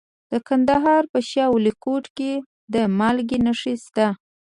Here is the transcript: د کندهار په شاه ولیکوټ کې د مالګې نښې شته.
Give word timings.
د 0.31 0.33
کندهار 0.47 1.03
په 1.11 1.19
شاه 1.29 1.51
ولیکوټ 1.55 2.05
کې 2.17 2.31
د 2.73 2.75
مالګې 2.97 3.37
نښې 3.45 3.73
شته. 3.85 4.07